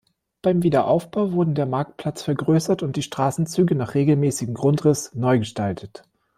Beim 0.41 0.63
Wiederaufbau 0.63 1.31
wurden 1.31 1.53
der 1.53 1.67
Marktplatz 1.67 2.23
vergrößert 2.23 2.81
und 2.81 2.95
die 2.95 3.03
Straßenzüge 3.03 3.75
nach 3.75 3.93
regelmäßigem 3.93 4.55
Grundriss 4.55 5.13
neu 5.13 5.37
gestaltet. 5.37 6.05